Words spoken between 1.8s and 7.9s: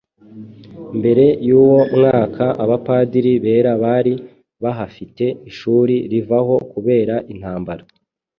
mwaka Abapadiri bera bari bahafite ishuri rivaho kubera intambara.